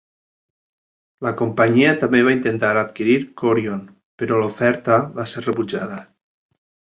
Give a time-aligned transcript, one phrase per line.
[1.25, 3.85] La companyia també va intentar adquirir Chorion,
[4.23, 6.01] però l'oferta va ser rebutjada.